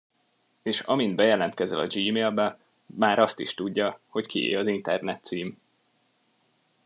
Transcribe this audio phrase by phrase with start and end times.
[0.61, 5.57] És amint bejelentkezel a Gmailbe, már azt is tudja, hogy kié az internetcím.